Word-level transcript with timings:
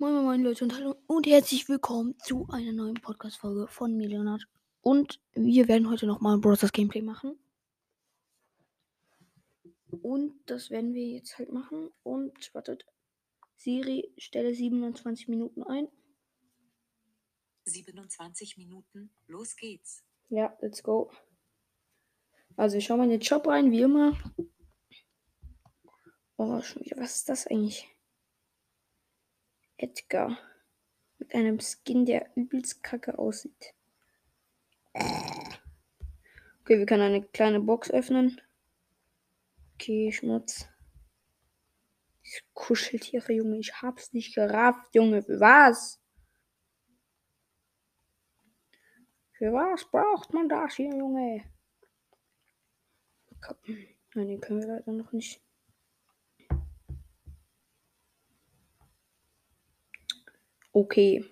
Moin, 0.00 0.12
moin, 0.12 0.24
moin, 0.26 0.42
Leute 0.44 0.62
und 0.62 0.76
hallo 0.76 0.94
und 1.08 1.26
herzlich 1.26 1.68
willkommen 1.68 2.16
zu 2.20 2.46
einer 2.50 2.70
neuen 2.70 2.94
Podcast-Folge 2.94 3.66
von 3.66 3.96
mir, 3.96 4.06
Leonard. 4.06 4.46
Und 4.80 5.20
wir 5.32 5.66
werden 5.66 5.90
heute 5.90 6.06
nochmal 6.06 6.36
ein 6.36 6.40
Brothers 6.40 6.70
Gameplay 6.70 7.02
machen. 7.02 7.36
Und 10.00 10.38
das 10.46 10.70
werden 10.70 10.94
wir 10.94 11.04
jetzt 11.04 11.36
halt 11.36 11.50
machen. 11.50 11.90
Und 12.04 12.54
wartet, 12.54 12.86
Siri, 13.56 14.14
stelle 14.18 14.54
27 14.54 15.26
Minuten 15.26 15.64
ein. 15.64 15.88
27 17.64 18.56
Minuten, 18.56 19.10
los 19.26 19.56
geht's. 19.56 20.04
Ja, 20.28 20.56
let's 20.60 20.80
go. 20.84 21.10
Also, 22.54 22.74
wir 22.74 22.82
schauen 22.82 22.98
mal 22.98 23.04
in 23.06 23.10
den 23.10 23.22
Shop 23.22 23.44
rein, 23.48 23.72
wie 23.72 23.80
immer. 23.80 24.16
Oh, 26.36 26.62
schon 26.62 26.84
wieder, 26.84 26.98
was 26.98 27.16
ist 27.16 27.28
das 27.28 27.48
eigentlich? 27.48 27.97
Edgar. 29.78 30.38
Mit 31.18 31.34
einem 31.34 31.58
Skin, 31.60 32.04
der 32.04 32.30
übelst 32.36 32.82
kacke 32.82 33.18
aussieht. 33.18 33.74
Okay, 34.94 36.78
wir 36.78 36.86
können 36.86 37.02
eine 37.02 37.22
kleine 37.22 37.60
Box 37.60 37.90
öffnen. 37.90 38.40
Okay, 39.74 40.12
Schmutz. 40.12 40.68
Diese 42.24 42.42
Kuscheltiere, 42.52 43.32
Junge. 43.32 43.58
Ich 43.58 43.80
hab's 43.80 44.12
nicht 44.12 44.34
gerafft, 44.34 44.94
Junge. 44.94 45.22
Für 45.22 45.40
was? 45.40 46.00
Für 49.32 49.52
was 49.52 49.84
braucht 49.90 50.34
man 50.34 50.48
das 50.48 50.74
hier, 50.74 50.94
Junge? 50.94 51.44
Nein, 54.14 54.28
den 54.28 54.40
können 54.40 54.60
wir 54.60 54.68
leider 54.68 54.92
noch 54.92 55.12
nicht. 55.12 55.40
Okay. 60.78 61.24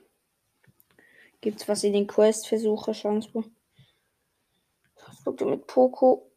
Gibt's 1.41 1.69
was 1.69 1.85
in 1.85 1.93
den 1.93 2.09
Quest-Versuche, 2.09 2.91
Chance? 2.91 3.31
Was 3.33 5.25
guckt 5.25 5.41
ihr 5.41 5.47
mit 5.47 5.69
Poco? 5.69 6.33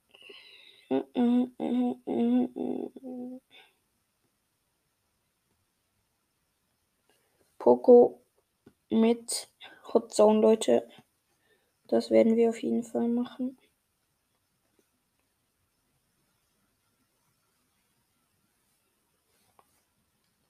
Poco 7.57 8.21
mit 8.91 9.49
Hot 9.91 10.13
Zone, 10.13 10.39
Leute. 10.39 10.87
Das 11.87 12.11
werden 12.11 12.35
wir 12.35 12.49
auf 12.49 12.61
jeden 12.61 12.83
Fall 12.83 13.07
machen. 13.07 13.57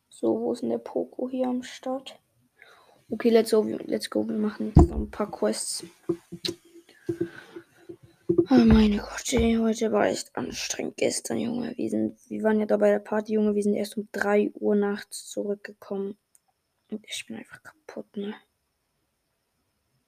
So, 0.09 0.41
wo 0.41 0.51
ist 0.51 0.61
denn 0.61 0.71
der 0.71 0.79
Poco 0.79 1.29
hier 1.29 1.47
am 1.47 1.63
Start? 1.63 2.19
Okay, 3.11 3.31
let's 3.31 3.51
go. 3.51 3.63
Let's 3.63 4.09
go. 4.09 4.27
Wir 4.27 4.37
machen 4.37 4.67
jetzt 4.67 4.87
noch 4.87 4.97
ein 4.97 5.09
paar 5.09 5.31
Quests. 5.31 5.83
Oh 8.51 8.55
meine 8.55 8.97
Gott, 8.97 9.33
ey, 9.33 9.55
heute 9.59 9.91
war 9.91 10.05
echt 10.07 10.35
anstrengend. 10.35 10.97
Gestern, 10.97 11.39
Junge. 11.39 11.75
Wir, 11.75 11.89
sind, 11.89 12.19
wir 12.29 12.43
waren 12.43 12.59
ja 12.59 12.67
da 12.67 12.77
bei 12.77 12.91
der 12.91 12.99
Party, 12.99 13.33
Junge. 13.33 13.55
Wir 13.55 13.63
sind 13.63 13.73
erst 13.73 13.97
um 13.97 14.07
3 14.11 14.51
Uhr 14.53 14.75
nachts 14.75 15.27
zurückgekommen. 15.27 16.17
Und 16.91 17.03
ich 17.07 17.25
bin 17.25 17.37
einfach 17.37 17.63
kaputt, 17.63 18.15
ne? 18.15 18.35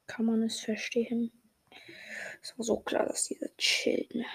Kann 0.05 0.25
man 0.25 0.43
es 0.43 0.59
verstehen? 0.59 1.31
Es 2.43 2.55
war 2.57 2.63
so 2.63 2.77
klar, 2.81 3.07
dass 3.07 3.25
dieser 3.25 3.55
chillt, 3.57 4.13
ne? 4.13 4.25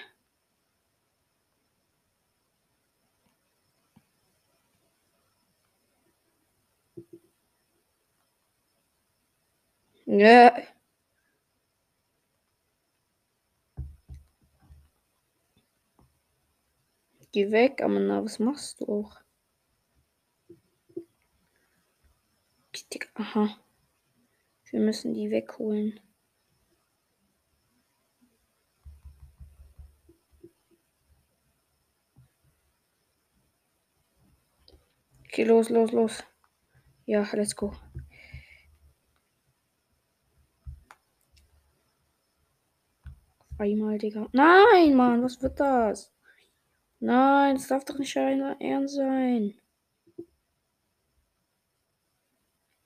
Ja. 10.07 10.53
Geh 17.31 17.51
weg, 17.51 17.81
Amanda, 17.81 18.23
was 18.23 18.39
machst 18.39 18.79
du 18.79 18.85
auch? 18.87 19.21
Aha. 23.15 23.57
Wir 24.71 24.79
müssen 24.79 25.13
die 25.13 25.29
wegholen. 25.29 25.99
Okay, 35.25 35.43
los, 35.43 35.69
los, 35.69 35.91
los. 35.91 36.23
Ja, 37.05 37.27
let's 37.33 37.55
go. 37.55 37.75
Einmal, 43.59 43.97
Digga. 43.97 44.27
Nein, 44.33 44.95
Mann, 44.95 45.23
was 45.23 45.41
wird 45.41 45.59
das? 45.59 46.13
Nein, 46.99 47.55
das 47.55 47.67
darf 47.67 47.85
doch 47.85 47.97
nicht 47.97 48.15
ernst 48.15 48.95
sein. 48.95 49.55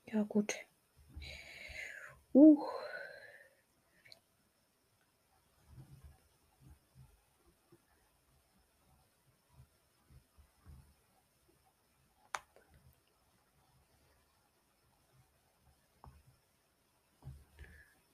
Ja, 0.06 0.24
gut. 0.24 0.56
Uh. 2.34 2.58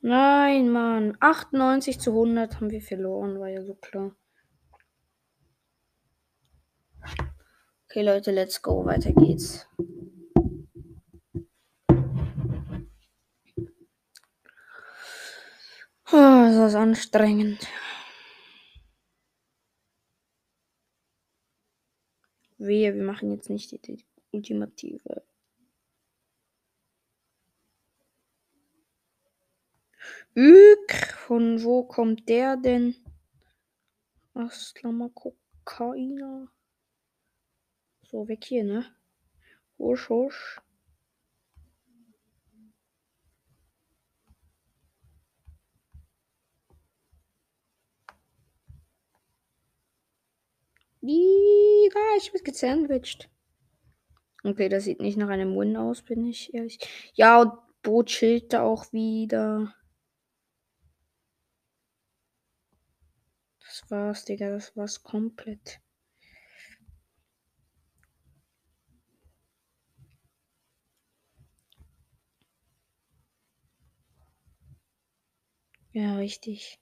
Nein, 0.08 0.70
Mann. 0.70 1.18
98 1.20 2.00
zu 2.00 2.12
100 2.12 2.56
haben 2.56 2.70
wir 2.70 2.82
verloren, 2.82 3.42
war 3.42 3.50
ja 3.50 3.62
so 3.62 3.76
klar. 3.76 4.16
Okay, 7.90 8.04
Leute, 8.04 8.32
let's 8.32 8.62
go. 8.62 8.86
Weiter 8.86 9.12
geht's. 9.12 9.68
Oh, 16.10 16.14
das 16.14 16.56
ist 16.56 16.76
anstrengend. 16.76 17.68
Wehe, 22.58 22.96
wir 22.96 23.04
machen 23.04 23.30
jetzt 23.32 23.50
nicht 23.50 23.74
die, 23.74 23.80
die 23.80 24.06
ultimative. 24.32 25.24
Ük, 30.36 30.92
von 31.18 31.64
wo 31.64 31.84
kommt 31.84 32.28
der 32.30 32.58
denn? 32.58 32.96
Aslama 34.34 35.10
Kokaina. 35.14 36.48
So, 38.04 38.28
weg 38.28 38.46
hier, 38.46 38.64
ne? 38.64 38.86
Husch, 39.78 40.10
husch. 40.10 40.62
Digga, 51.02 52.00
ich 52.18 52.32
bin 52.32 52.44
gesandwiched. 52.44 53.30
Okay, 54.44 54.70
das 54.70 54.84
sieht 54.84 55.00
nicht 55.00 55.18
nach 55.18 55.30
einem 55.30 55.56
Win 55.58 55.78
aus, 55.78 56.02
bin 56.02 56.26
ich 56.26 56.54
ehrlich. 56.54 56.80
Ja, 57.14 57.42
und 57.42 57.54
Bo 57.82 58.04
chillt 58.04 58.54
da 58.54 58.64
auch 58.64 58.92
wieder. 58.94 59.74
Das 63.80 63.92
war's, 63.92 64.26
Digga, 64.26 64.50
das 64.50 64.76
war's 64.76 65.04
komplett. 65.04 65.80
Ja, 75.92 76.16
richtig. 76.16 76.80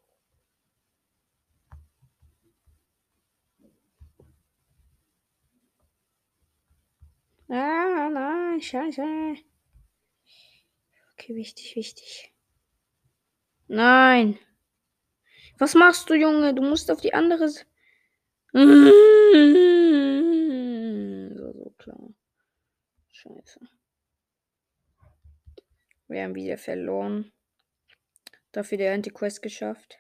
Ah, 7.50 8.10
nein, 8.10 8.62
scheiße. 8.62 9.36
Okay, 11.14 11.36
wichtig, 11.36 11.76
wichtig. 11.76 12.34
Nein. 13.68 14.40
Was 15.58 15.74
machst 15.74 16.10
du, 16.10 16.16
Junge? 16.16 16.54
Du 16.54 16.62
musst 16.62 16.92
auf 16.92 17.00
die 17.02 17.14
andere. 17.14 17.46
S 17.46 17.66
so, 21.36 21.74
klar. 21.78 22.14
Scheiße. 23.12 23.60
Wir 26.08 26.24
haben 26.24 26.36
wieder 26.36 26.58
verloren. 26.58 27.32
Dafür 28.52 28.78
der 28.78 28.94
Anti-Quest 28.94 29.42
geschafft. 29.42 30.00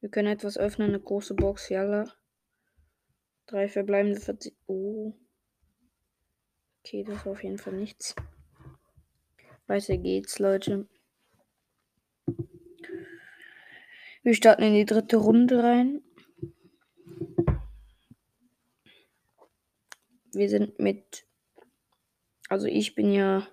Wir 0.00 0.10
können 0.10 0.32
etwas 0.32 0.58
öffnen, 0.58 0.88
eine 0.88 1.00
große 1.00 1.34
Box, 1.34 1.68
jalla. 1.68 2.12
Drei 3.46 3.68
verbleibende 3.68 4.20
Verzi 4.20 4.56
Oh. 4.66 5.12
Okay, 6.80 7.04
das 7.04 7.24
war 7.24 7.32
auf 7.32 7.44
jeden 7.44 7.58
Fall 7.58 7.74
nichts. 7.74 8.16
Weiter 9.66 9.96
geht's, 9.96 10.38
Leute. 10.38 10.88
Wir 14.24 14.34
starten 14.34 14.62
in 14.62 14.74
die 14.74 14.86
dritte 14.86 15.16
Runde 15.16 15.64
rein. 15.64 16.00
Wir 20.32 20.48
sind 20.48 20.78
mit. 20.78 21.26
Also 22.48 22.68
ich 22.68 22.94
bin 22.94 23.12
ja 23.12 23.48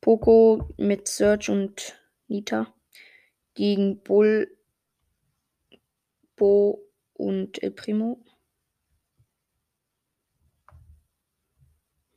Poco 0.00 0.74
mit 0.76 1.06
Search 1.06 1.48
und 1.50 2.00
Nita 2.26 2.74
gegen 3.54 4.02
Bull, 4.02 4.58
Bo 6.34 6.84
und 7.14 7.62
El 7.62 7.70
Primo. 7.70 8.24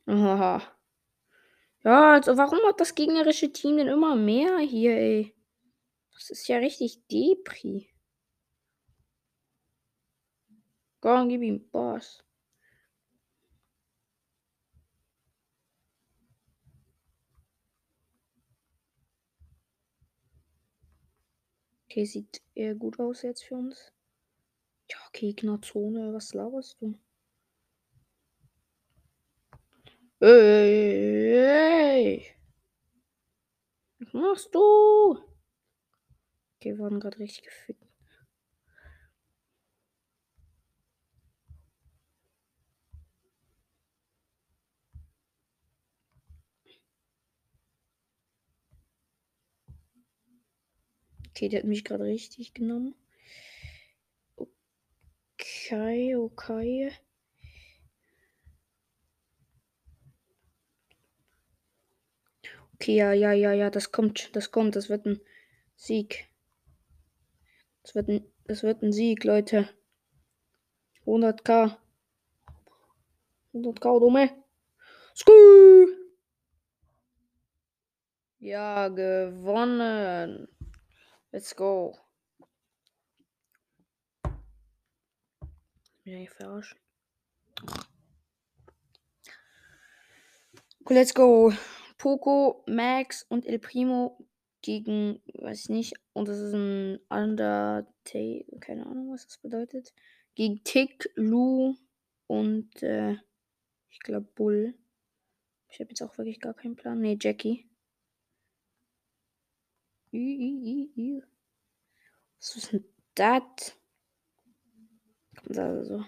Haha. 0.08 0.60
Ja, 1.84 2.12
also 2.14 2.36
warum 2.36 2.58
hat 2.66 2.80
das 2.80 2.96
gegnerische 2.96 3.52
Team 3.52 3.76
denn 3.76 3.86
immer 3.86 4.16
mehr 4.16 4.58
hier, 4.58 4.96
ey? 4.96 5.39
Das 6.20 6.28
ist 6.28 6.48
ja 6.48 6.58
richtig 6.58 7.00
Depri. 7.10 7.88
Komm, 11.00 11.30
gib 11.30 11.40
ihm 11.40 11.66
Boss. 11.70 12.22
Okay, 21.86 22.04
sieht 22.04 22.42
eher 22.54 22.74
gut 22.74 23.00
aus 23.00 23.22
jetzt 23.22 23.44
für 23.44 23.54
uns. 23.54 23.90
Ja, 24.90 24.98
Gegnerzone, 25.14 26.12
was 26.12 26.34
laberst 26.34 26.82
du? 26.82 26.98
Ey, 30.20 31.10
Was 33.98 34.12
machst 34.12 34.54
du? 34.54 35.29
Okay, 36.60 36.72
wir 36.72 36.78
wurden 36.78 37.00
gerade 37.00 37.18
richtig 37.18 37.44
gefickt. 37.44 37.82
Okay, 51.30 51.48
der 51.48 51.60
hat 51.60 51.66
mich 51.66 51.82
gerade 51.84 52.04
richtig 52.04 52.54
genommen. 52.54 52.94
Okay, 55.40 56.14
okay. 56.14 56.90
Okay, 62.74 62.96
ja, 62.96 63.12
ja, 63.12 63.32
ja, 63.32 63.52
ja, 63.52 63.70
das 63.70 63.92
kommt, 63.92 64.34
das 64.34 64.50
kommt, 64.50 64.74
das 64.76 64.88
wird 64.88 65.06
ein 65.06 65.20
Sieg. 65.76 66.29
Das 67.82 67.94
wird 67.94 68.08
ein, 68.08 68.24
das 68.44 68.62
wird 68.62 68.82
ein 68.82 68.92
Sieg, 68.92 69.24
Leute. 69.24 69.68
100k. 71.06 71.76
100k, 73.52 74.00
dumme. 74.00 74.44
Skü! 75.14 75.96
Ja, 78.38 78.88
gewonnen. 78.88 80.48
Let's 81.32 81.54
go. 81.54 81.98
Ja, 86.04 86.16
ich 86.18 86.30
verarschen. 86.30 86.78
Okay, 90.80 90.94
let's 90.94 91.14
go. 91.14 91.52
Poco, 91.98 92.64
Max 92.66 93.24
und 93.28 93.46
El 93.46 93.58
Primo 93.58 94.26
gegen, 94.62 95.22
weiß 95.34 95.60
ich 95.60 95.68
nicht, 95.68 95.94
und 96.12 96.28
das 96.28 96.38
ist 96.38 96.54
ein 96.54 96.98
Undertale, 97.08 98.44
keine 98.60 98.86
Ahnung, 98.86 99.12
was 99.12 99.26
das 99.26 99.38
bedeutet. 99.38 99.92
Gegen 100.34 100.62
Tick, 100.64 101.10
Lou 101.16 101.76
und 102.26 102.82
äh, 102.82 103.16
ich 103.90 104.00
glaube 104.00 104.28
Bull. 104.34 104.74
Ich 105.68 105.80
habe 105.80 105.90
jetzt 105.90 106.02
auch 106.02 106.16
wirklich 106.18 106.40
gar 106.40 106.54
keinen 106.54 106.76
Plan. 106.76 107.00
Nee, 107.00 107.16
Jackie. 107.20 107.68
I, 110.12 110.18
I, 110.18 110.92
I, 110.96 111.22
Was 112.38 112.56
ist 112.56 112.72
denn 112.72 112.84
das? 113.14 113.76
Kommt 115.36 115.58
also. 115.58 116.04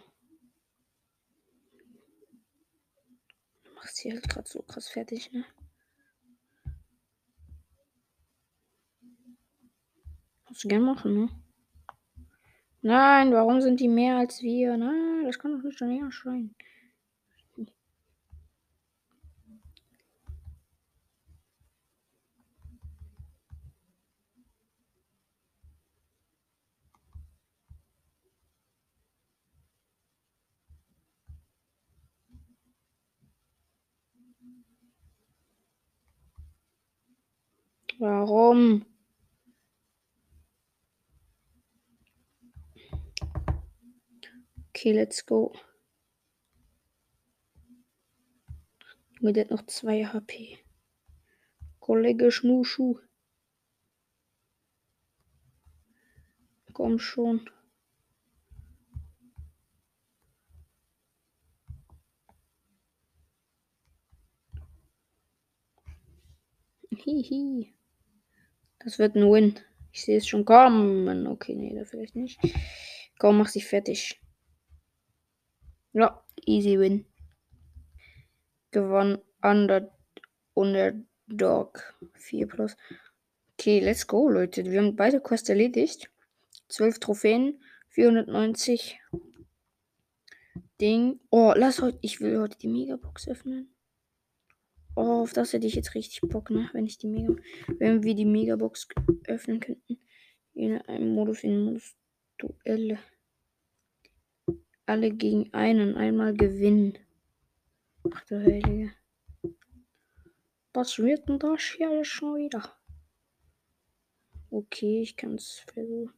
Macht 3.74 3.94
sie 3.94 4.12
halt 4.12 4.28
gerade 4.28 4.48
so 4.48 4.62
krass 4.62 4.88
fertig, 4.88 5.30
ne? 5.32 5.44
Kannst 10.52 10.64
du 10.64 10.68
gern 10.68 10.82
machen, 10.82 11.14
ne? 11.14 11.28
Nein, 12.82 13.32
warum 13.32 13.62
sind 13.62 13.80
die 13.80 13.88
mehr 13.88 14.18
als 14.18 14.42
wir? 14.42 14.76
Nein, 14.76 15.24
das 15.24 15.38
kann 15.38 15.52
doch 15.56 15.62
nicht 15.62 15.78
schon 15.78 15.90
eher 15.90 16.10
sein. 16.12 16.54
Warum? 37.98 38.91
Okay, 44.82 44.94
let's 44.94 45.24
go. 45.24 45.52
Junge, 49.20 49.32
der 49.32 49.44
hat 49.44 49.52
noch 49.52 49.64
2 49.64 50.06
HP. 50.06 50.58
Kollege 51.78 52.32
Schmuschu. 52.32 52.98
Komm 56.72 56.98
schon. 56.98 57.48
Hihi. 66.90 67.72
Das 68.80 68.98
wird 68.98 69.14
ein 69.14 69.30
Win. 69.30 69.60
Ich 69.92 70.04
sehe 70.04 70.16
es 70.16 70.26
schon 70.26 70.44
kommen. 70.44 71.28
Okay, 71.28 71.54
nee, 71.54 71.72
da 71.72 71.84
vielleicht 71.84 72.16
nicht. 72.16 72.40
Komm, 73.20 73.38
mach 73.38 73.46
sie 73.46 73.60
fertig. 73.60 74.18
Ja, 75.92 76.24
easy 76.46 76.78
win. 76.78 77.04
Gewonnen. 78.70 79.18
Under, 79.42 79.92
Underdog. 80.54 81.94
4 82.14 82.46
plus. 82.46 82.76
Okay, 83.58 83.80
let's 83.80 84.06
go, 84.06 84.28
Leute. 84.28 84.64
Wir 84.64 84.80
haben 84.80 84.96
beide 84.96 85.20
Quests 85.20 85.50
erledigt. 85.50 86.10
12 86.68 86.98
Trophäen. 87.00 87.60
490 87.90 88.98
Ding. 90.80 91.20
Oh, 91.30 91.52
lass 91.54 91.82
heute. 91.82 91.98
Ich 92.00 92.20
will 92.20 92.40
heute 92.40 92.56
die 92.58 92.68
Megabox 92.68 93.28
öffnen. 93.28 93.74
Oh, 94.96 95.22
auf 95.22 95.32
das 95.34 95.52
hätte 95.52 95.66
ich 95.66 95.74
jetzt 95.74 95.94
richtig 95.94 96.20
Bock, 96.22 96.50
ne? 96.50 96.70
Wenn 96.72 96.86
ich 96.86 96.96
die 96.96 97.06
Mega. 97.06 97.34
Wenn 97.78 98.02
wir 98.02 98.14
die 98.14 98.24
Megabox 98.24 98.88
öffnen 99.26 99.60
könnten. 99.60 99.98
In 100.54 100.78
einem 100.82 101.14
Modus, 101.14 101.44
in 101.44 101.64
Modus 101.64 101.94
Duelle 102.38 102.98
alle 104.86 105.10
gegen 105.10 105.52
einen 105.54 105.96
einmal 105.96 106.34
gewinnen. 106.34 106.98
Ach 108.12 108.24
du 108.24 108.40
Heilige. 108.40 108.92
Was 110.74 110.98
wird 110.98 111.28
denn 111.28 111.38
das 111.38 111.62
hier 111.62 112.04
schon 112.04 112.36
wieder? 112.36 112.76
Okay, 114.50 115.02
ich 115.02 115.16
kann 115.16 115.34
es 115.34 115.64
versuchen. 115.72 116.14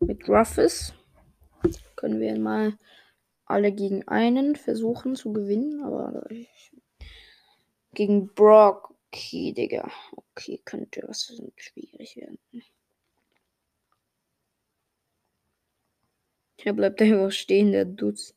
Mit 0.00 0.28
Ruffes 0.28 0.94
können 1.96 2.20
wir 2.20 2.38
mal 2.38 2.76
alle 3.46 3.72
gegen 3.72 4.06
einen 4.08 4.56
versuchen 4.56 5.16
zu 5.16 5.32
gewinnen, 5.32 5.82
aber 5.82 6.30
ich, 6.30 6.72
gegen 7.92 8.28
Brock, 8.34 8.94
okay, 9.08 9.52
Digga. 9.52 9.90
Okay, 10.12 10.60
könnte 10.64 11.02
was 11.06 11.32
schwierig 11.56 12.16
werden. 12.16 12.38
Er 16.64 16.72
bleibt 16.72 17.02
einfach 17.02 17.30
stehen, 17.30 17.72
der 17.72 17.84
Dutz. 17.84 18.34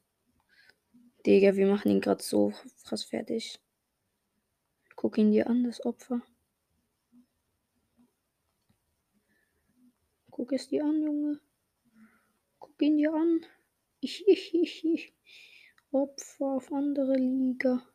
Digga, 1.26 1.56
wir 1.56 1.66
machen 1.66 1.90
ihn 1.92 2.02
gerade 2.02 2.22
so 2.22 2.52
krass 2.84 3.06
fertig. 3.06 3.58
Guck 4.98 5.18
ihn 5.18 5.32
dir 5.32 5.48
an, 5.48 5.64
das 5.64 5.86
Opfer. 5.86 6.22
Guck 10.30 10.52
es 10.52 10.68
dir 10.68 10.84
an, 10.84 11.02
Junge. 11.02 11.40
Guck 12.60 12.82
ihn 12.82 12.98
dir 12.98 13.14
an. 13.14 13.46
Ich, 14.02 14.28
ich, 14.28 14.54
ich, 14.54 14.84
ich. 14.84 15.14
Opfer 15.92 16.48
auf 16.48 16.74
andere 16.74 17.16
Liga. 17.16 17.88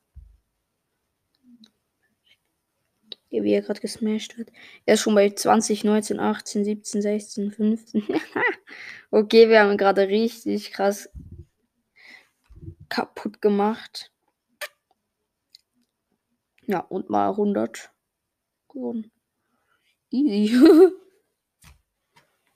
Wie 3.33 3.53
er 3.53 3.63
gerade 3.63 3.81
gesmashed 3.81 4.37
wird. 4.39 4.51
Er 4.85 4.95
ist 4.95 5.01
schon 5.01 5.15
bei 5.15 5.31
20, 5.31 5.85
19, 5.85 6.21
18, 6.21 6.65
17, 6.65 7.03
16, 7.03 7.51
15. 7.53 8.05
okay, 9.11 9.49
wir 9.49 9.61
haben 9.63 9.77
gerade 9.77 10.09
richtig 10.09 10.73
krass 10.73 11.09
kaputt 12.89 13.41
gemacht. 13.41 14.13
Ja, 16.67 16.81
und 16.81 17.11
mal 17.11 17.31
100 17.31 17.91
gewonnen. 18.69 19.11
Easy. 20.11 20.55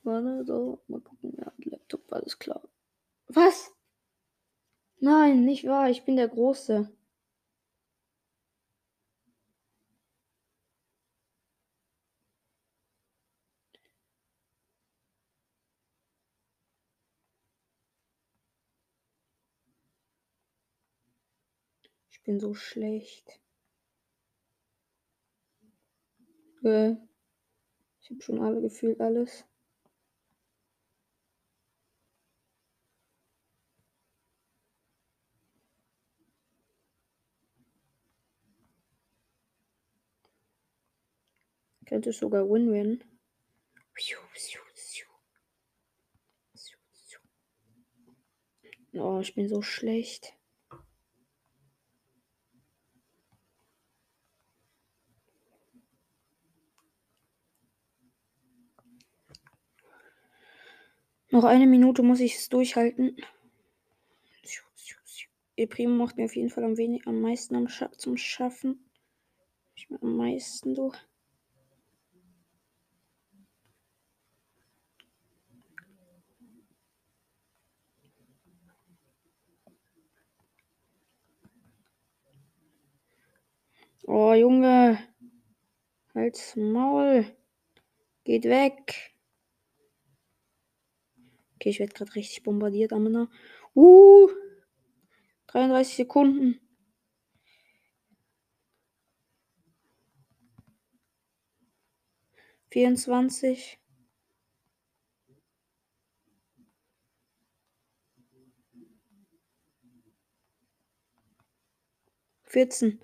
Warte, 0.03 0.45
so, 0.45 0.81
mal 0.89 1.01
gucken. 1.01 1.35
Ja, 1.39 1.53
Laptop, 1.65 2.13
alles 2.13 2.39
klar. 2.39 2.63
Was? 3.29 3.73
Nein, 5.01 5.45
nicht 5.45 5.67
wahr. 5.67 5.91
Ich 5.91 6.05
bin 6.05 6.17
der 6.17 6.29
Große. 6.29 6.91
Ich 22.11 22.15
bin 22.27 22.41
so 22.41 22.55
schlecht. 22.55 23.41
Äh, 26.65 26.97
ich 28.01 28.11
habe 28.11 28.21
schon 28.21 28.43
alle 28.43 28.61
gefühlt 28.61 29.01
alles. 29.01 29.45
Könnte 41.87 42.13
sogar 42.13 42.51
Win 42.51 42.73
werden. 42.73 43.05
Oh, 48.95 49.21
ich 49.21 49.35
bin 49.37 49.49
so 49.49 49.63
schlecht. 49.63 50.36
Noch 61.37 61.45
eine 61.45 61.67
Minute 61.67 62.03
muss 62.03 62.21
ich 62.21 62.37
es 62.37 62.49
durchhalten. 62.49 63.15
Ihr 65.55 65.69
Primo 65.69 65.95
macht 65.95 66.17
mir 66.17 66.25
auf 66.25 66.35
jeden 66.35 66.49
Fall 66.49 66.65
am, 66.65 66.79
wenig, 66.79 67.07
am 67.07 67.21
meisten 67.21 67.55
am 67.57 67.69
Scha 67.69 67.93
zum 67.93 68.17
Schaffen. 68.17 68.89
Ich 69.75 69.91
mir 69.91 70.01
am 70.01 70.17
meisten 70.17 70.75
durch. 70.75 70.97
Oh, 84.07 84.33
Junge. 84.33 84.99
Halt's 86.15 86.57
Maul. 86.57 87.27
Geht 88.25 88.45
weg. 88.45 89.16
Okay, 91.67 91.71
ich 91.71 91.81
werde 91.81 91.95
gerade 91.95 92.15
richtig 92.15 92.45
bombardiert, 92.45 92.93
Amina. 92.93 93.29
Uh. 93.75 94.29
33 95.49 95.97
Sekunden. 95.97 96.61
Vierundzwanzig. 102.71 103.81
Vierzehn 112.45 113.01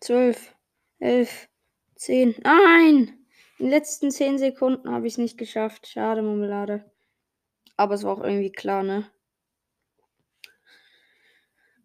zwölf, 0.00 0.56
elf, 0.98 1.48
zehn. 1.94 2.34
Nein! 2.42 3.18
In 3.58 3.66
den 3.66 3.70
letzten 3.70 4.10
zehn 4.10 4.38
Sekunden 4.38 4.90
habe 4.90 5.06
ich 5.06 5.12
es 5.14 5.18
nicht 5.18 5.36
geschafft. 5.36 5.86
Schade, 5.86 6.22
Marmelade. 6.22 6.91
Aber 7.82 7.96
es 7.96 8.04
war 8.04 8.12
auch 8.12 8.22
irgendwie 8.22 8.52
klar, 8.52 8.84
ne? 8.84 9.10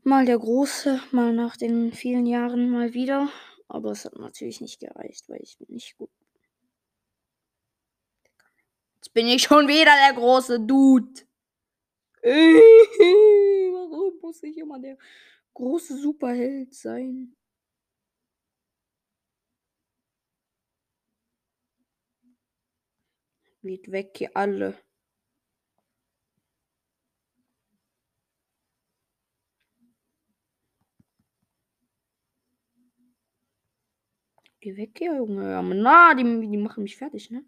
Mal 0.03 0.27
der 0.27 0.37
Große, 0.37 1.01
mal 1.11 1.33
nach 1.33 1.57
den 1.57 1.91
vielen 1.91 2.27
Jahren 2.27 2.69
mal 2.69 2.93
wieder. 2.93 3.31
Aber 3.67 3.89
es 3.93 4.05
hat 4.05 4.15
natürlich 4.15 4.61
nicht 4.61 4.79
gereicht, 4.79 5.27
weil 5.27 5.41
ich 5.41 5.57
bin 5.57 5.73
nicht 5.73 5.97
gut. 5.97 6.11
Jetzt 8.97 9.11
bin 9.15 9.25
ich 9.25 9.41
schon 9.41 9.67
wieder 9.67 9.91
der 10.05 10.13
große 10.13 10.59
Dude. 10.59 11.25
Warum 12.21 14.19
muss 14.21 14.43
ich 14.43 14.55
immer 14.55 14.79
der 14.79 14.99
große 15.55 15.97
Superheld 15.97 16.75
sein? 16.75 17.35
Geht 23.63 23.91
weg 23.91 24.11
hier 24.15 24.37
alle. 24.37 24.77
Geh 34.67 34.75
weg 34.75 34.99
Junge. 34.99 35.63
Na, 35.85 36.13
die, 36.13 36.23
die 36.51 36.57
machen 36.57 36.83
mich 36.83 36.97
fertig, 36.97 37.31
ne? 37.31 37.41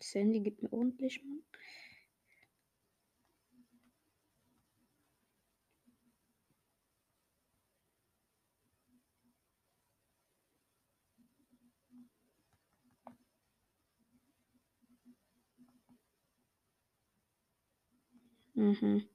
Sandy 0.00 0.40
gibt 0.40 0.62
mir 0.62 0.72
ordentlich, 0.72 1.22
Mann. 1.24 1.42
Mhm. 18.56 19.08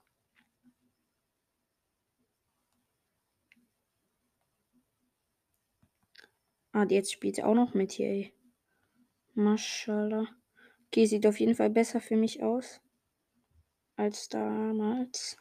Ah, 6.75 6.88
jetzt 6.89 7.13
spielt 7.13 7.36
sie 7.36 7.44
auch 7.44 7.53
noch 7.53 7.75
mit 7.75 7.92
hier, 7.92 8.08
ey. 8.08 8.34
Maschallah. 9.36 10.27
Okay, 10.88 11.06
sieht 11.06 11.27
auf 11.27 11.39
jeden 11.39 11.53
Fall 11.56 11.70
besser 11.70 12.01
für 12.01 12.15
mich 12.15 12.42
aus. 12.42 12.82
Als 13.96 14.27
damals. 14.27 15.38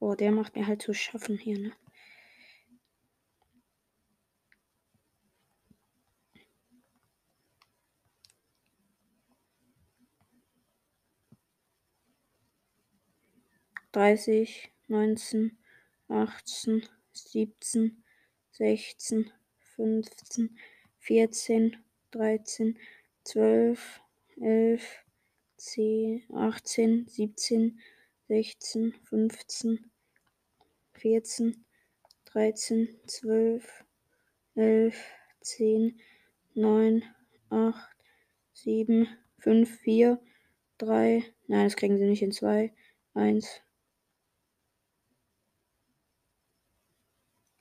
Oh, 0.00 0.16
der 0.16 0.32
macht 0.32 0.56
mir 0.56 0.66
halt 0.66 0.82
zu 0.82 0.94
schaffen 0.94 1.38
hier, 1.38 1.60
ne? 1.60 1.72
Dreißig, 13.92 14.72
neunzehn, 14.88 15.58
achtzehn, 16.08 16.82
siebzehn, 17.12 18.02
sechzehn, 18.50 19.30
fünfzehn, 19.76 20.58
vierzehn, 20.98 21.76
dreizehn, 22.10 22.78
zwölf, 23.24 24.00
elf, 24.40 25.04
zehn, 25.56 26.22
achtzehn, 26.34 27.06
siebzehn, 27.08 27.80
sechzehn, 28.28 28.94
fünfzehn, 29.04 29.90
vierzehn, 30.94 31.64
dreizehn, 32.24 32.88
zwölf, 33.06 33.84
elf, 34.54 34.96
zehn, 35.40 36.00
neun, 36.54 37.02
acht, 37.50 37.96
sieben, 38.52 39.08
fünf, 39.38 39.80
vier, 39.80 40.20
drei. 40.78 41.24
Nein, 41.46 41.64
das 41.64 41.76
kriegen 41.76 41.98
sie 41.98 42.06
nicht 42.06 42.22
in 42.22 42.32
zwei. 42.32 42.72
Eins, 43.14 43.60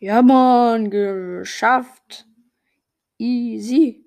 Ja, 0.01 0.23
Mann, 0.23 0.89
geschafft. 0.89 2.27
Easy. 3.19 4.03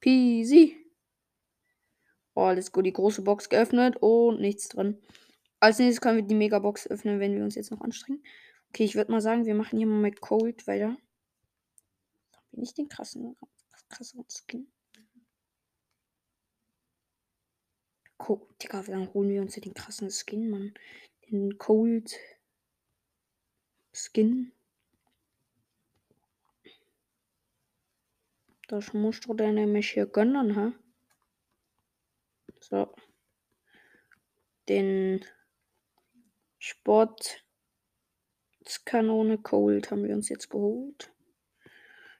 Peasy. 0.00 0.78
Oh, 2.34 2.44
alles 2.44 2.72
gut. 2.72 2.86
Die 2.86 2.94
große 2.94 3.20
Box 3.20 3.50
geöffnet 3.50 3.98
und 4.00 4.40
nichts 4.40 4.68
drin. 4.68 4.98
Als 5.60 5.78
nächstes 5.78 6.00
können 6.00 6.16
wir 6.16 6.22
die 6.22 6.34
Megabox 6.34 6.86
öffnen, 6.86 7.20
wenn 7.20 7.36
wir 7.36 7.44
uns 7.44 7.54
jetzt 7.54 7.70
noch 7.70 7.82
anstrengen. 7.82 8.24
Okay, 8.70 8.84
ich 8.84 8.94
würde 8.94 9.12
mal 9.12 9.20
sagen, 9.20 9.44
wir 9.44 9.54
machen 9.54 9.76
hier 9.76 9.86
mal 9.86 10.00
mit 10.00 10.22
Cold 10.22 10.66
weiter. 10.66 10.96
Bin 12.52 12.62
ich 12.62 12.72
den 12.72 12.88
krassen? 12.88 13.36
krasseren 13.90 14.24
Skin. 14.30 14.72
Co 18.16 18.48
Digga, 18.62 18.82
dann 18.84 19.12
holen 19.12 19.28
wir 19.28 19.42
uns 19.42 19.54
ja 19.54 19.60
den 19.60 19.74
krassen 19.74 20.10
Skin, 20.10 20.48
Mann. 20.48 20.72
Den 21.30 21.58
Cold 21.58 22.16
Skin. 23.92 24.52
Das 28.68 28.92
musst 28.92 29.24
du 29.24 29.34
dir 29.34 29.50
nämlich 29.50 29.90
hier 29.90 30.06
gönnen, 30.06 30.54
hä? 30.54 30.70
So. 32.60 32.94
Den 34.68 35.24
Sportskanone 36.58 39.38
Cold 39.38 39.90
haben 39.90 40.04
wir 40.04 40.14
uns 40.14 40.28
jetzt 40.28 40.50
geholt. 40.50 41.10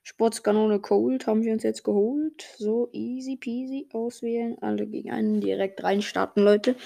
Sportskanone 0.02 0.80
Cold 0.80 1.26
haben 1.26 1.42
wir 1.42 1.52
uns 1.52 1.64
jetzt 1.64 1.84
geholt. 1.84 2.42
So, 2.56 2.88
easy 2.92 3.36
peasy 3.36 3.86
auswählen. 3.92 4.56
Alle 4.62 4.86
gegen 4.86 5.10
einen 5.10 5.42
direkt 5.42 5.82
reinstarten, 5.82 6.42
Leute. 6.42 6.76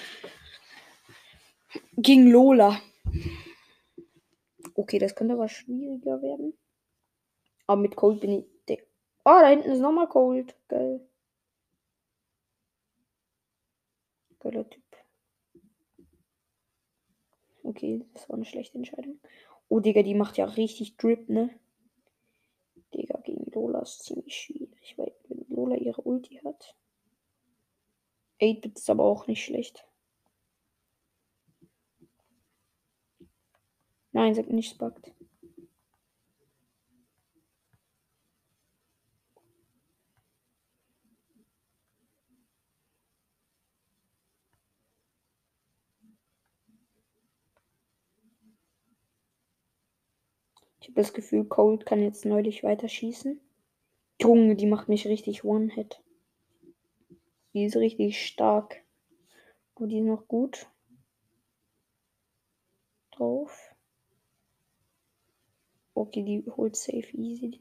Gegen 1.97 2.33
Lola. 2.33 2.83
Okay, 4.75 4.99
das 4.99 5.15
könnte 5.15 5.35
aber 5.35 5.49
schwieriger 5.49 6.21
werden. 6.21 6.59
Aber 7.69 7.81
mit 7.81 7.95
Cold 7.95 8.21
bin 8.21 8.41
ich. 8.41 8.52
Oh, 9.25 9.39
da 9.41 9.49
hinten 9.49 9.71
ist 9.71 9.81
nochmal 9.81 10.09
Cold. 10.09 10.57
Geil. 10.69 11.01
Geiler 14.41 14.69
Typ. 14.69 14.83
Okay, 17.63 18.05
das 18.13 18.29
war 18.29 18.37
eine 18.37 18.45
schlechte 18.45 18.79
Entscheidung. 18.79 19.21
Oh, 19.69 19.79
Digga, 19.81 20.03
die 20.03 20.15
macht 20.15 20.37
ja 20.37 20.45
richtig 20.47 20.97
Drip, 20.97 21.29
ne? 21.29 21.51
Digga, 22.93 23.21
gegen 23.21 23.51
Lola 23.53 23.81
ist 23.81 24.03
ziemlich 24.03 24.35
schwierig, 24.35 24.99
weil 24.99 25.15
wenn 25.29 25.47
Lola 25.49 25.77
ihre 25.77 26.03
Ulti 26.03 26.41
hat. 26.45 26.77
8-Bit 28.41 28.79
ist 28.79 28.91
aber 28.91 29.05
auch 29.05 29.29
nicht 29.29 29.45
schlecht. 29.45 29.87
Nein, 34.11 34.35
sie 34.35 34.41
hat 34.43 34.51
nicht 34.51 34.71
spackt. 34.71 35.13
Das 50.95 51.13
Gefühl, 51.13 51.45
Cold 51.45 51.87
kann 51.87 52.03
jetzt 52.03 52.25
neulich 52.25 52.63
weiter 52.63 52.89
schießen. 52.89 53.41
Junge, 54.21 54.57
die 54.57 54.67
macht 54.67 54.89
mich 54.89 55.07
richtig 55.07 55.45
One-Hit. 55.45 56.03
Die 57.55 57.65
ist 57.65 57.77
richtig 57.77 58.25
stark. 58.25 58.83
Aber 59.75 59.87
die 59.87 59.99
ist 59.99 60.05
noch 60.05 60.29
gut. 60.29 60.69
Drauf. 63.11 63.75
Okay, 65.95 66.23
die 66.23 66.45
holt 66.51 66.77
safe 66.77 67.17
easy. 67.17 67.61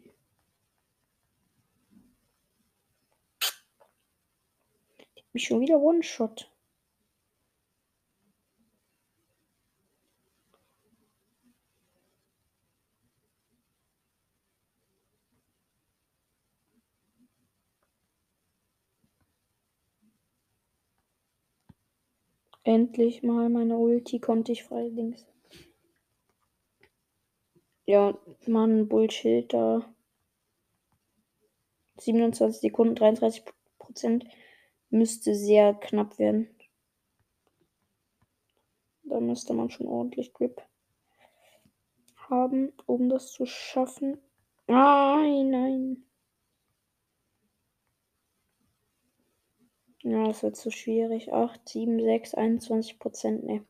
Die 5.16 5.22
hat 5.22 5.34
mich 5.34 5.44
schon 5.44 5.62
wieder 5.62 5.80
One-Shot. 5.80 6.51
Endlich 22.64 23.24
mal 23.24 23.50
meine 23.50 23.78
Ulti 23.78 24.20
konnte 24.20 24.52
ich 24.52 24.64
frei 24.64 24.88
links. 24.88 25.26
Ja, 27.86 28.18
Mann, 28.46 28.88
Bullshit 28.88 29.52
da. 29.52 29.94
27 31.98 32.62
Sekunden, 32.62 32.96
33 32.96 33.44
Prozent. 33.80 34.26
Müsste 34.90 35.36
sehr 35.36 35.74
knapp 35.74 36.20
werden. 36.20 36.50
Da 39.04 39.20
müsste 39.20 39.54
man 39.54 39.70
schon 39.70 39.88
ordentlich 39.88 40.34
Grip 40.34 40.62
haben, 42.30 42.72
um 42.86 43.10
das 43.10 43.32
zu 43.32 43.46
schaffen. 43.46 44.18
Nein, 44.68 45.50
nein. 45.50 46.04
Ja, 50.04 50.26
das 50.28 50.42
wird 50.42 50.56
zu 50.56 50.72
schwierig. 50.72 51.32
8, 51.32 51.70
7, 51.70 52.02
6, 52.02 52.34
21 52.34 53.00
Prozent. 53.00 53.44
Ne. 53.44 53.66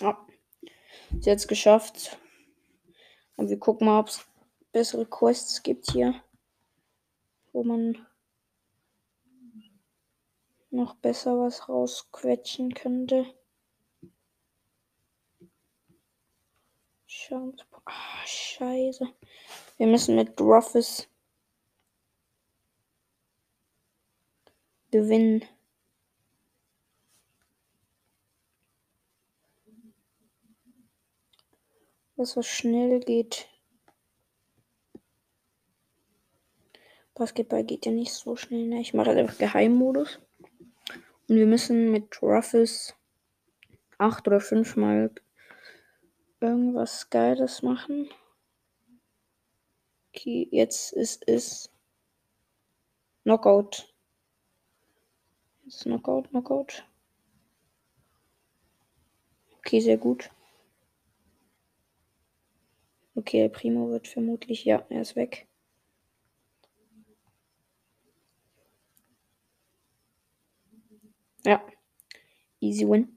Ja. 0.00 0.26
Ist 1.16 1.26
jetzt 1.26 1.48
geschafft. 1.48 2.18
Und 3.36 3.48
wir 3.48 3.58
gucken 3.58 3.86
mal, 3.86 4.00
ob 4.00 4.08
es 4.08 4.26
bessere 4.72 5.06
Quests 5.06 5.62
gibt 5.62 5.90
hier. 5.90 6.22
Wo 7.52 7.64
man 7.64 8.06
noch 10.70 10.94
besser 10.96 11.38
was 11.38 11.68
rausquetschen 11.70 12.74
könnte. 12.74 13.26
Chance. 17.16 17.64
Ah, 17.86 18.26
scheiße. 18.26 19.08
Wir 19.78 19.86
müssen 19.86 20.16
mit 20.16 20.38
Ruffus 20.38 21.08
gewinnen. 24.90 25.42
Was 32.16 32.36
was 32.36 32.46
schnell 32.46 33.00
geht. 33.00 33.48
Basketball 37.14 37.64
geht 37.64 37.86
ja 37.86 37.92
nicht 37.92 38.12
so 38.12 38.36
schnell. 38.36 38.66
Ne? 38.66 38.80
Ich 38.82 38.92
mache 38.92 39.08
halt 39.08 39.18
einfach 39.18 39.38
Geheimmodus. 39.38 40.20
Und 41.28 41.36
wir 41.36 41.46
müssen 41.46 41.90
mit 41.90 42.22
Ruffus 42.22 42.94
acht 43.96 44.28
oder 44.28 44.40
fünfmal 44.40 45.10
irgendwas 46.40 47.10
Geiles 47.10 47.62
machen. 47.62 48.08
Okay, 50.14 50.48
jetzt 50.50 50.92
ist 50.92 51.28
es 51.28 51.70
Knockout. 53.22 53.92
Jetzt 55.64 55.82
Knockout, 55.82 56.30
Knockout. 56.30 56.84
Okay, 59.58 59.80
sehr 59.80 59.98
gut. 59.98 60.30
Okay, 63.16 63.38
der 63.40 63.48
Primo 63.48 63.88
wird 63.90 64.06
vermutlich, 64.06 64.64
ja, 64.64 64.84
er 64.90 65.00
ist 65.00 65.16
weg. 65.16 65.48
Ja, 71.44 71.60
easy 72.60 72.86
win. 72.88 73.15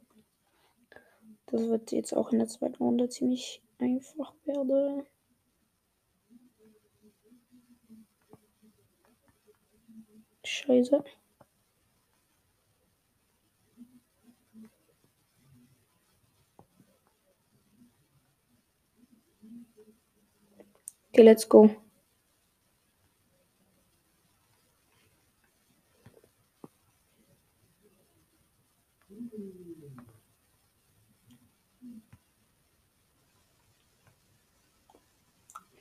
Das 1.51 1.67
wird 1.67 1.91
jetzt 1.91 2.13
auch 2.13 2.31
in 2.31 2.37
der 2.37 2.47
zweiten 2.47 2.75
Runde 2.83 3.09
ziemlich 3.09 3.63
einfach 3.79 4.33
werden. 4.45 5.03
Scheiße. 10.43 11.03
Okay, 21.11 21.23
let's 21.23 21.49
go. 21.49 21.69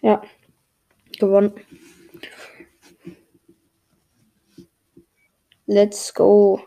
Ja, 0.00 0.22
gewonnen. 1.18 1.52
Let's 5.66 6.14
go. 6.14 6.60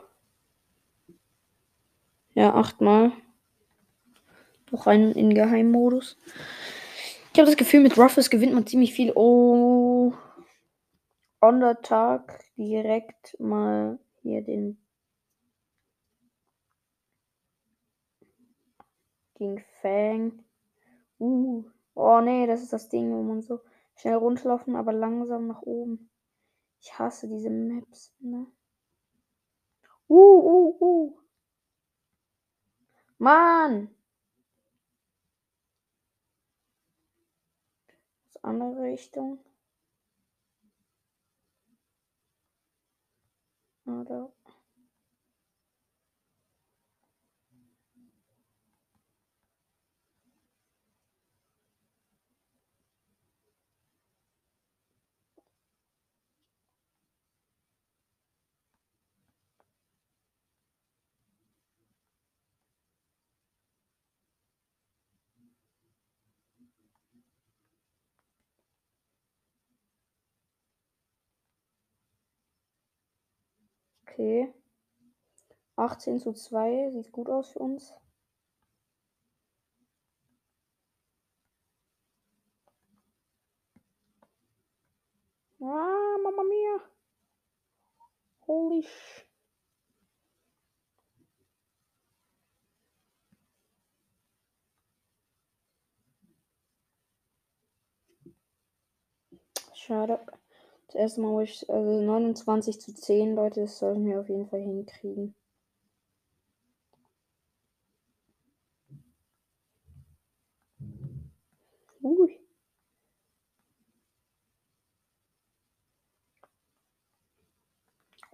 Ja, 2.33 2.53
achtmal. 2.53 3.11
Noch 4.71 4.87
rein 4.87 5.11
in 5.13 5.33
Geheimmodus. 5.33 6.17
Ich 7.33 7.39
habe 7.39 7.47
das 7.47 7.57
Gefühl, 7.57 7.79
mit 7.79 7.97
Ruffles 7.97 8.29
gewinnt 8.29 8.53
man 8.53 8.67
ziemlich 8.67 8.93
viel. 8.93 9.11
Oh. 9.15 10.13
On 11.41 11.61
the 11.61 11.73
Tag 11.81 12.43
direkt 12.57 13.39
mal 13.39 13.97
hier 14.21 14.43
den 14.43 14.77
Gegen 19.41 19.65
Fang. 19.81 20.43
Uh. 21.17 21.63
Oh 21.95 22.21
nee, 22.21 22.45
das 22.45 22.61
ist 22.61 22.73
das 22.73 22.89
Ding, 22.89 23.11
wo 23.11 23.23
man 23.23 23.41
so 23.41 23.59
schnell 23.95 24.13
runterlaufen, 24.13 24.75
aber 24.75 24.93
langsam 24.93 25.47
nach 25.47 25.63
oben. 25.63 26.11
Ich 26.79 26.99
hasse 26.99 27.27
diese 27.27 27.49
Maps, 27.49 28.13
ne? 28.19 28.45
Uh, 30.07 30.13
uh, 30.15 30.77
uh. 30.79 31.19
Mann! 33.17 33.89
Das 38.27 38.43
andere 38.43 38.83
Richtung. 38.83 39.43
Oder? 43.87 44.31
Okay. 74.11 74.53
18 75.77 76.19
zu 76.19 76.33
2, 76.33 76.89
sieht 76.91 77.11
gut 77.13 77.29
aus 77.29 77.51
für 77.51 77.59
uns. 77.59 77.93
Ah, 85.61 86.17
Mama 86.23 86.43
Mia. 86.43 86.81
Holy 88.47 88.83
sh. 88.83 89.25
Schade. 99.73 100.19
Das 100.91 100.99
erste 100.99 101.21
Mal, 101.21 101.31
wo 101.31 101.39
ich, 101.39 101.69
also 101.69 102.01
29 102.01 102.81
zu 102.81 102.93
10, 102.93 103.35
Leute, 103.35 103.61
das 103.61 103.79
sollten 103.79 104.05
wir 104.05 104.19
auf 104.19 104.27
jeden 104.27 104.49
Fall 104.49 104.59
hinkriegen. 104.59 105.33
Ui. 112.03 112.37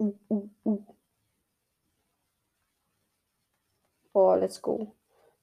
Uh, 0.00 0.12
uh, 0.28 0.48
uh. 0.64 0.84
Oh, 4.14 4.34
let's 4.34 4.60
go. 4.60 4.92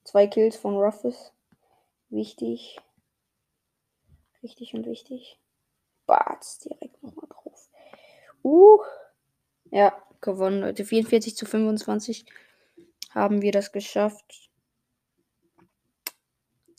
Zwei 0.04 0.26
Kills 0.26 0.56
von 0.56 0.76
Ruffus. 0.76 1.32
Wichtig. 2.10 2.78
Richtig 4.42 4.74
und 4.74 4.84
wichtig. 4.84 5.38
Barts 6.06 6.60
direkt 6.60 7.02
nochmal 7.02 7.26
drauf. 7.28 7.70
Uh. 8.42 8.78
Ja, 9.70 10.00
gewonnen, 10.20 10.60
Leute. 10.60 10.84
44 10.84 11.36
zu 11.36 11.46
25 11.46 12.26
haben 13.10 13.42
wir 13.42 13.52
das 13.52 13.72
geschafft. 13.72 14.50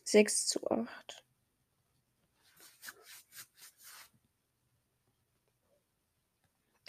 6 0.03 0.47
zu 0.47 0.65
8. 0.69 1.23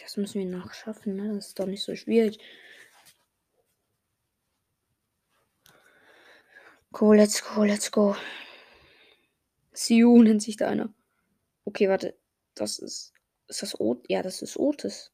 Das 0.00 0.16
müssen 0.16 0.38
wir 0.38 0.46
noch 0.46 0.72
schaffen, 0.72 1.16
ne? 1.16 1.34
Das 1.34 1.48
ist 1.48 1.58
doch 1.58 1.66
nicht 1.66 1.82
so 1.82 1.94
schwierig. 1.94 2.38
Go, 6.92 7.12
let's 7.12 7.44
go, 7.44 7.64
let's 7.64 7.90
go. 7.92 8.16
Siu 9.72 10.22
nennt 10.22 10.42
sich 10.42 10.56
da 10.56 10.68
einer. 10.68 10.94
Okay, 11.64 11.88
warte. 11.88 12.16
Das 12.58 12.80
ist. 12.80 13.12
Ist 13.46 13.62
das 13.62 13.80
Ot? 13.80 14.04
Ja, 14.08 14.22
das 14.22 14.42
ist 14.42 14.58
Otis. 14.58 15.12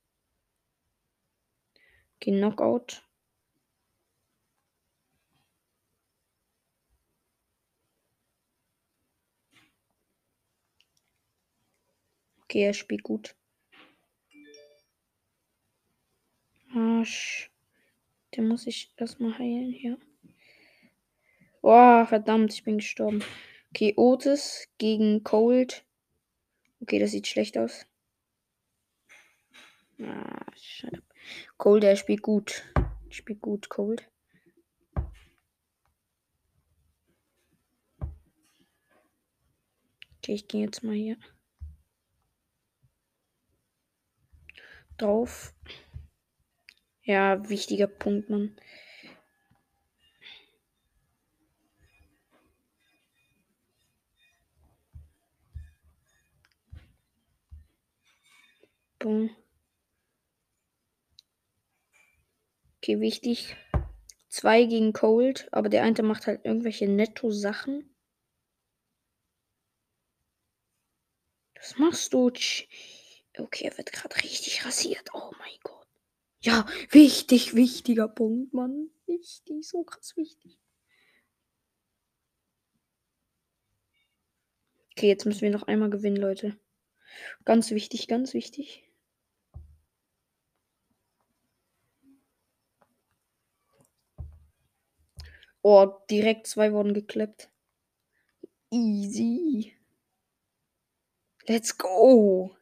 Okay, 2.16 2.32
Knockout. 2.32 3.02
Okay, 12.44 12.62
er 12.64 12.72
spielt 12.72 13.02
gut. 13.02 13.36
Arsch. 16.74 17.50
Den 18.34 18.48
muss 18.48 18.66
ich 18.66 18.92
erstmal 18.96 19.38
heilen 19.38 19.70
hier. 19.70 19.98
Boah, 21.60 22.06
verdammt, 22.08 22.52
ich 22.54 22.64
bin 22.64 22.78
gestorben. 22.78 23.22
Okay, 23.70 23.92
Otis 23.96 24.68
gegen 24.78 25.24
Cold. 25.24 25.84
Okay, 26.84 26.98
das 26.98 27.12
sieht 27.12 27.26
schlecht 27.26 27.56
aus. 27.56 27.86
Ah, 30.02 30.44
shut 30.54 30.92
up. 30.92 31.14
Cold, 31.56 31.82
der 31.82 31.96
spielt 31.96 32.20
gut. 32.20 32.62
Spielt 33.08 33.40
gut, 33.40 33.70
Cold. 33.70 34.06
Okay, 40.18 40.34
ich 40.34 40.46
gehe 40.46 40.66
jetzt 40.66 40.84
mal 40.84 40.94
hier 40.94 41.16
drauf. 44.98 45.54
Ja, 47.00 47.48
wichtiger 47.48 47.86
Punkt, 47.86 48.28
Mann. 48.28 48.60
Boom. 59.04 59.28
Okay, 62.78 63.00
wichtig. 63.00 63.54
Zwei 64.30 64.64
gegen 64.64 64.94
Cold, 64.94 65.46
aber 65.52 65.68
der 65.68 65.82
eine 65.82 66.02
macht 66.02 66.26
halt 66.26 66.42
irgendwelche 66.46 66.88
Netto-Sachen. 66.88 67.94
Was 71.56 71.76
machst 71.76 72.14
du? 72.14 72.28
Okay, 72.28 73.64
er 73.66 73.76
wird 73.76 73.92
gerade 73.92 74.16
richtig 74.22 74.64
rasiert. 74.64 75.10
Oh 75.12 75.32
mein 75.38 75.58
Gott. 75.62 75.86
Ja, 76.40 76.66
wichtig, 76.88 77.54
wichtiger 77.54 78.08
Punkt, 78.08 78.54
Mann. 78.54 78.88
Wichtig, 79.04 79.68
so 79.68 79.84
krass 79.84 80.16
wichtig. 80.16 80.58
Okay, 84.92 85.08
jetzt 85.08 85.26
müssen 85.26 85.42
wir 85.42 85.50
noch 85.50 85.64
einmal 85.64 85.90
gewinnen, 85.90 86.16
Leute. 86.16 86.58
Ganz 87.44 87.70
wichtig, 87.70 88.08
ganz 88.08 88.32
wichtig. 88.32 88.82
Oh, 95.66 95.90
direkt 96.10 96.46
zwei 96.46 96.74
wurden 96.74 96.92
geklappt. 96.92 97.48
Easy. 98.70 99.72
Let's 101.46 101.78
go. 101.78 102.54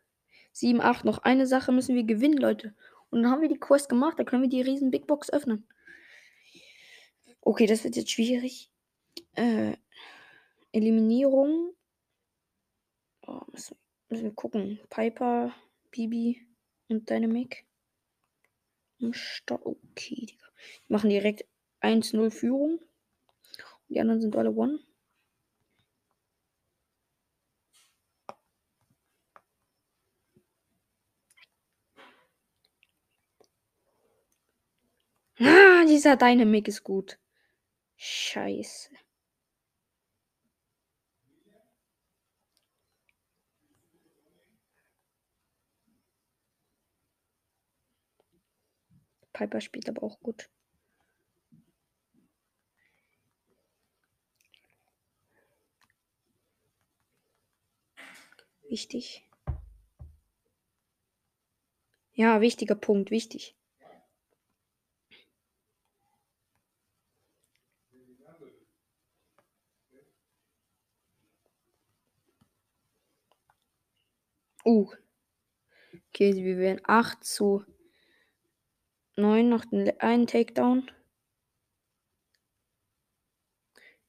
7, 0.52 0.80
8. 0.80 1.04
Noch 1.04 1.18
eine 1.18 1.48
Sache 1.48 1.72
müssen 1.72 1.96
wir 1.96 2.04
gewinnen, 2.04 2.38
Leute. 2.38 2.76
Und 3.10 3.24
dann 3.24 3.32
haben 3.32 3.42
wir 3.42 3.48
die 3.48 3.58
Quest 3.58 3.88
gemacht. 3.88 4.20
Da 4.20 4.24
können 4.24 4.42
wir 4.42 4.48
die 4.48 4.62
riesen 4.62 4.92
Big 4.92 5.08
Box 5.08 5.32
öffnen. 5.32 5.66
Okay, 7.40 7.66
das 7.66 7.82
wird 7.82 7.96
jetzt 7.96 8.12
schwierig. 8.12 8.70
Äh, 9.34 9.76
Eliminierung. 10.70 11.74
Oh, 13.26 13.40
müssen, 13.50 13.76
müssen 14.10 14.24
wir 14.26 14.34
gucken. 14.34 14.78
Piper, 14.90 15.52
Bibi 15.90 16.46
und 16.88 17.10
Dynamic. 17.10 17.66
Okay, 19.00 20.24
Digga. 20.24 20.46
Die 20.86 20.92
machen 20.92 21.10
direkt 21.10 21.44
1-0 21.80 22.30
Führung. 22.30 22.78
Die 23.92 24.00
anderen 24.00 24.22
sind 24.22 24.34
alle 24.36 24.50
One. 24.50 24.78
Ah, 35.38 35.84
dieser 35.86 36.16
Dynamic 36.16 36.68
ist 36.68 36.82
gut. 36.84 37.18
Scheiße. 37.96 38.90
Piper 49.34 49.60
spielt 49.60 49.88
aber 49.88 50.02
auch 50.02 50.18
gut. 50.20 50.48
Wichtig. 58.72 59.22
Ja, 62.14 62.40
wichtiger 62.40 62.74
Punkt, 62.74 63.10
wichtig. 63.10 63.54
Uh. 74.64 74.90
Okay, 76.08 76.34
wir 76.42 76.56
werden 76.56 76.80
8 76.84 77.22
zu 77.22 77.66
9 79.16 79.50
nach 79.50 79.66
dem 79.66 79.92
einen 79.98 80.26
Takedown. 80.26 80.90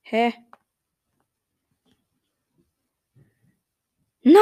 Hä? 0.04 0.34
Na! 4.24 4.40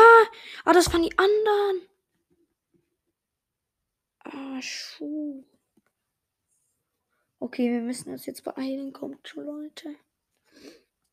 Ah, 0.64 0.74
das 0.74 0.92
waren 0.94 1.04
die 1.04 1.18
anderen. 1.18 1.88
Ah, 4.20 4.62
Schuh. 4.62 5.44
Okay, 7.40 7.72
wir 7.72 7.82
müssen 7.82 8.12
uns 8.12 8.26
jetzt 8.28 8.44
beeilen. 8.44 8.94
Kommt 8.94 9.28
schon, 9.28 9.46
Leute. 9.46 9.96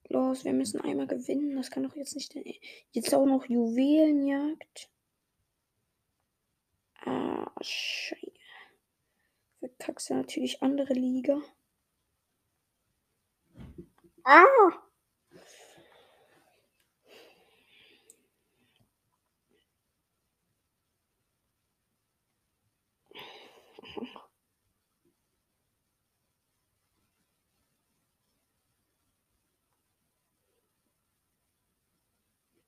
Los, 0.09 0.45
wir 0.45 0.53
müssen 0.53 0.81
einmal 0.81 1.07
gewinnen. 1.07 1.57
Das 1.57 1.71
kann 1.71 1.83
doch 1.83 1.97
jetzt 1.97 2.15
nicht. 2.15 2.35
Jetzt 2.93 3.15
auch 3.15 3.27
noch 3.27 3.47
Juwelenjagd. 3.47 4.91
Ah, 7.01 7.51
scheiße. 7.61 8.33
Verkackst 9.61 10.11
ja 10.11 10.17
natürlich 10.17 10.63
andere 10.63 10.93
Liga. 10.93 11.41
Ah! 14.25 14.88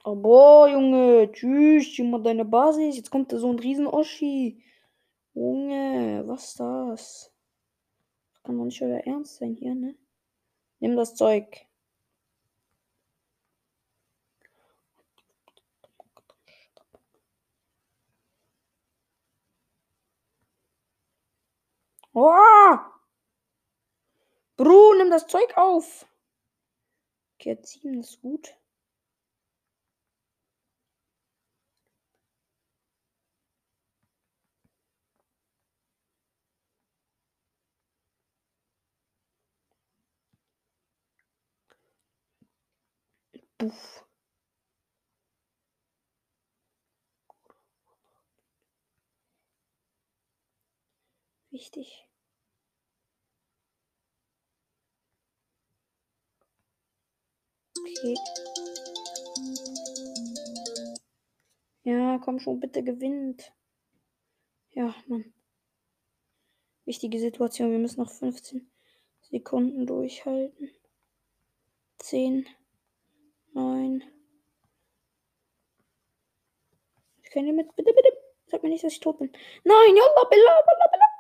Boah, 0.04 0.68
Junge. 0.68 1.30
Tschüss, 1.32 1.96
Junge, 1.96 2.20
deine 2.22 2.44
Basis. 2.44 2.96
Jetzt 2.96 3.10
kommt 3.10 3.32
da 3.32 3.38
so 3.38 3.50
ein 3.50 3.58
riesen 3.58 3.86
Oschi. 3.86 4.62
Junge, 5.34 6.22
was 6.26 6.48
ist 6.48 6.60
das? 6.60 7.32
Das 8.32 8.42
kann 8.42 8.58
doch 8.58 8.64
nicht 8.64 8.82
euer 8.82 9.00
Ernst 9.06 9.36
sein 9.36 9.54
hier, 9.54 9.74
ne? 9.74 9.94
Nimm 10.80 10.96
das 10.96 11.14
Zeug. 11.14 11.66
Oh! 22.14 22.78
Bro, 24.56 24.94
nimm 24.98 25.10
das 25.10 25.26
Zeug 25.26 25.56
auf. 25.56 26.06
Okay, 27.34 27.60
ziehen 27.62 28.00
ist 28.00 28.20
gut. 28.20 28.60
Puff. 43.61 44.07
Wichtig. 51.51 52.09
Okay. 57.79 58.14
Ja, 61.83 62.18
komm 62.25 62.40
schon, 62.40 62.61
bitte 62.61 62.83
gewinnt. 62.83 63.53
Ja, 64.70 64.94
Mann. 65.07 65.35
Wichtige 66.87 67.20
Situation. 67.20 67.73
Wir 67.73 67.79
müssen 67.79 68.01
noch 68.01 68.11
15 68.11 68.70
Sekunden 69.20 69.87
durchhalten. 69.87 70.70
10, 71.99 72.46
9. 73.52 74.02
Ich 77.22 77.30
kann 77.30 77.44
mit. 77.54 77.74
Bitte, 77.76 77.92
bitte. 77.92 78.08
Sag 78.46 78.62
mir 78.62 78.70
nicht, 78.70 78.82
dass 78.82 78.92
ich 78.92 79.00
tot 79.00 79.18
bin. 79.18 79.30
Nein, 79.64 79.96
yalla, 79.96 80.24
bella, 80.28 80.62
bella, 80.66 80.86
bella. 80.90 81.10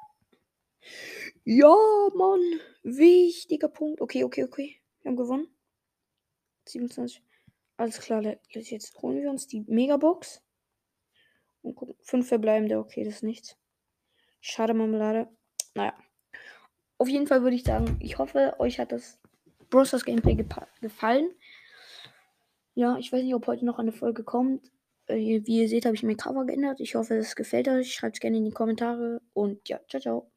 Ja, 1.44 1.76
Mann. 2.14 2.60
Wichtiger 2.82 3.68
Punkt. 3.68 4.00
Okay, 4.00 4.24
okay, 4.24 4.44
okay. 4.44 4.80
Wir 5.02 5.10
haben 5.10 5.16
gewonnen. 5.16 5.48
27. 6.66 7.22
Alles 7.76 8.00
klar, 8.00 8.22
jetzt 8.50 9.00
holen 9.00 9.22
wir 9.22 9.30
uns 9.30 9.46
die 9.46 9.64
Megabox. 9.66 10.42
Und 11.62 11.76
gucken. 11.76 11.96
Fünf 12.02 12.28
verbleibende. 12.28 12.78
Okay, 12.78 13.04
das 13.04 13.16
ist 13.16 13.22
nichts. 13.22 13.56
Schade, 14.40 14.74
Marmelade. 14.74 15.28
Naja. 15.74 15.94
Auf 16.98 17.08
jeden 17.08 17.26
Fall 17.26 17.42
würde 17.42 17.56
ich 17.56 17.64
sagen, 17.64 17.96
ich 18.00 18.18
hoffe, 18.18 18.56
euch 18.58 18.78
hat 18.78 18.92
das 18.92 19.18
Brosters 19.70 20.04
Gameplay 20.04 20.34
gefallen. 20.80 21.30
Ja, 22.80 22.96
ich 22.96 23.12
weiß 23.12 23.22
nicht, 23.22 23.34
ob 23.34 23.46
heute 23.46 23.66
noch 23.66 23.78
eine 23.78 23.92
Folge 23.92 24.24
kommt. 24.24 24.70
Äh, 25.06 25.42
wie 25.44 25.60
ihr 25.60 25.68
seht, 25.68 25.84
habe 25.84 25.94
ich 25.96 26.02
mein 26.02 26.16
Cover 26.16 26.46
geändert. 26.46 26.80
Ich 26.80 26.94
hoffe, 26.94 27.14
es 27.16 27.36
gefällt 27.36 27.68
euch. 27.68 27.92
Schreibt 27.92 28.16
es 28.16 28.20
gerne 28.20 28.38
in 28.38 28.44
die 28.46 28.52
Kommentare. 28.52 29.20
Und 29.34 29.68
ja, 29.68 29.80
ciao, 29.86 30.00
ciao. 30.00 30.32